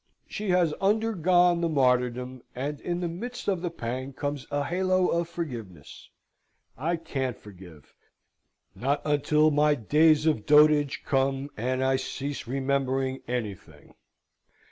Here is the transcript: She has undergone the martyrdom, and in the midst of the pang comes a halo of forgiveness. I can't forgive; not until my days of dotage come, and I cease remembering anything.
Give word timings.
She 0.25 0.49
has 0.49 0.73
undergone 0.81 1.61
the 1.61 1.69
martyrdom, 1.69 2.41
and 2.55 2.81
in 2.81 3.01
the 3.01 3.07
midst 3.07 3.47
of 3.47 3.61
the 3.61 3.69
pang 3.69 4.13
comes 4.13 4.47
a 4.49 4.63
halo 4.63 5.09
of 5.09 5.29
forgiveness. 5.29 6.09
I 6.75 6.95
can't 6.95 7.37
forgive; 7.37 7.93
not 8.73 9.03
until 9.05 9.51
my 9.51 9.75
days 9.75 10.25
of 10.25 10.47
dotage 10.47 11.03
come, 11.05 11.51
and 11.55 11.83
I 11.83 11.97
cease 11.97 12.47
remembering 12.47 13.21
anything. 13.27 13.93